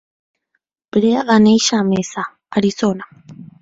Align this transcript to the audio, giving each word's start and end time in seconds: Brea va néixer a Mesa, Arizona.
Brea 0.97 1.23
va 1.29 1.37
néixer 1.45 1.79
a 1.83 1.85
Mesa, 1.93 2.27
Arizona. 2.65 3.13